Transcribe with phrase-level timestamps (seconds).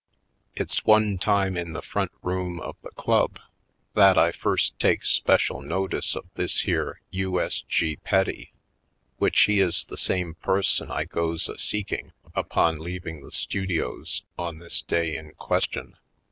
[0.55, 3.37] It's one time in the front room of the club
[3.93, 3.93] 146 /.
[3.93, 7.39] PoindexteVj Colored, that I first takes special notice of this here U.
[7.39, 7.61] S.
[7.69, 7.97] G.
[7.97, 8.51] Petty,
[9.19, 13.67] which he is the same per son I goes a seeking upon leaving the stu
[13.67, 15.95] dios on this day in question.